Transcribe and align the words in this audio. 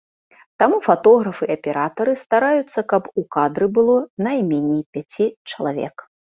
Таму 0.61 0.77
фатографы 0.87 1.43
і 1.49 1.57
аператары 1.57 2.15
стараюцца, 2.23 2.79
каб 2.95 3.03
у 3.21 3.27
кадры 3.37 3.65
было 3.79 3.97
найменей 4.27 4.83
пяць 4.97 5.31
чалавек. 5.49 5.95